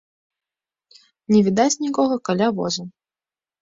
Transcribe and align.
Не 1.35 1.39
відаць 1.51 1.81
нікога 1.87 2.15
каля 2.31 2.47
воза. 2.61 2.83